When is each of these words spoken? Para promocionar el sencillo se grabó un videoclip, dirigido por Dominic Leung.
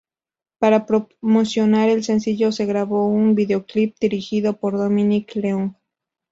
Para 0.57 0.87
promocionar 0.87 1.87
el 1.89 2.03
sencillo 2.03 2.51
se 2.51 2.65
grabó 2.65 3.05
un 3.07 3.35
videoclip, 3.35 3.97
dirigido 3.99 4.53
por 4.59 4.75
Dominic 4.79 5.35
Leung. 5.35 5.75